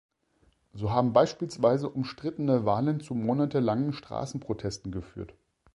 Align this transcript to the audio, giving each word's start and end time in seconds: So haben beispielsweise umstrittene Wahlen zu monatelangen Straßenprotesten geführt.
So 0.73 0.89
haben 0.89 1.13
beispielsweise 1.13 1.87
umstrittene 1.87 2.65
Wahlen 2.65 3.01
zu 3.01 3.13
monatelangen 3.13 3.93
Straßenprotesten 3.93 4.91
geführt. 4.91 5.35